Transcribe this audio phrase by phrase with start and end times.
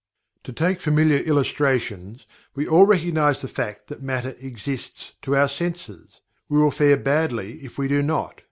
[0.45, 6.21] To take familiar illustrations, we all recognize the fact that matter "exists" to our senses
[6.49, 8.39] we will fare badly if we do not.